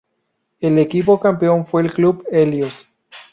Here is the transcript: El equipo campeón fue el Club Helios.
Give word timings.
El 0.59 0.79
equipo 0.79 1.19
campeón 1.19 1.67
fue 1.67 1.83
el 1.83 1.93
Club 1.93 2.25
Helios. 2.31 2.87